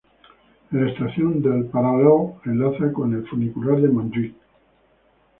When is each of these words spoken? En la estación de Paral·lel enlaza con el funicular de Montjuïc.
En 0.71 0.83
la 0.83 0.91
estación 0.91 1.35
de 1.47 1.51
Paral·lel 1.73 2.23
enlaza 2.53 2.89
con 2.99 3.13
el 3.19 3.27
funicular 3.27 3.77
de 3.83 3.89
Montjuïc. 3.99 4.33